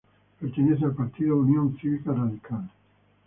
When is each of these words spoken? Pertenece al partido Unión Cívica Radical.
Pertenece 0.39 0.83
al 0.83 0.95
partido 0.95 1.37
Unión 1.37 1.77
Cívica 1.79 2.11
Radical. 2.11 2.67